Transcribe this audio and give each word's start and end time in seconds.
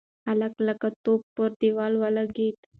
هلک 0.27 0.53
لکه 0.67 0.87
توپ 1.03 1.21
پر 1.35 1.49
دېوال 1.59 1.93
ولگېد. 1.97 2.57